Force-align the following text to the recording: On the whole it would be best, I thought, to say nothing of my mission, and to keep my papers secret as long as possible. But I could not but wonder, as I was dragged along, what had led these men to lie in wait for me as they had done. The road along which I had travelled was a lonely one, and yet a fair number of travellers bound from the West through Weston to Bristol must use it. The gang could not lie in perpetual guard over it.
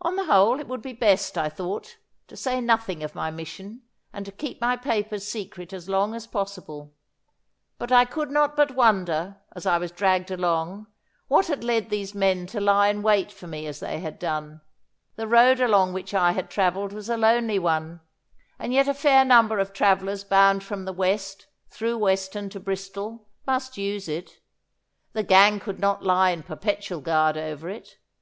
On 0.00 0.16
the 0.16 0.24
whole 0.24 0.58
it 0.58 0.66
would 0.68 0.80
be 0.80 0.94
best, 0.94 1.36
I 1.36 1.50
thought, 1.50 1.98
to 2.28 2.34
say 2.34 2.62
nothing 2.62 3.02
of 3.02 3.14
my 3.14 3.30
mission, 3.30 3.82
and 4.10 4.24
to 4.24 4.32
keep 4.32 4.58
my 4.58 4.74
papers 4.74 5.28
secret 5.28 5.74
as 5.74 5.86
long 5.86 6.14
as 6.14 6.26
possible. 6.26 6.94
But 7.76 7.92
I 7.92 8.06
could 8.06 8.30
not 8.30 8.56
but 8.56 8.74
wonder, 8.74 9.36
as 9.54 9.66
I 9.66 9.76
was 9.76 9.92
dragged 9.92 10.30
along, 10.30 10.86
what 11.28 11.48
had 11.48 11.62
led 11.62 11.90
these 11.90 12.14
men 12.14 12.46
to 12.46 12.58
lie 12.58 12.88
in 12.88 13.02
wait 13.02 13.30
for 13.30 13.46
me 13.46 13.66
as 13.66 13.80
they 13.80 14.00
had 14.00 14.18
done. 14.18 14.62
The 15.16 15.28
road 15.28 15.60
along 15.60 15.92
which 15.92 16.14
I 16.14 16.32
had 16.32 16.48
travelled 16.48 16.94
was 16.94 17.10
a 17.10 17.18
lonely 17.18 17.58
one, 17.58 18.00
and 18.58 18.72
yet 18.72 18.88
a 18.88 18.94
fair 18.94 19.26
number 19.26 19.58
of 19.58 19.74
travellers 19.74 20.24
bound 20.24 20.64
from 20.64 20.86
the 20.86 20.92
West 20.94 21.48
through 21.68 21.98
Weston 21.98 22.48
to 22.48 22.60
Bristol 22.60 23.28
must 23.46 23.76
use 23.76 24.08
it. 24.08 24.40
The 25.12 25.22
gang 25.22 25.60
could 25.60 25.78
not 25.80 26.02
lie 26.02 26.30
in 26.30 26.44
perpetual 26.44 27.02
guard 27.02 27.36
over 27.36 27.68
it. 27.68 27.98